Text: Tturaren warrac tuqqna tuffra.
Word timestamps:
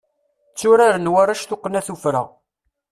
Tturaren 0.53 1.11
warrac 1.13 1.41
tuqqna 1.49 1.81
tuffra. 1.87 2.21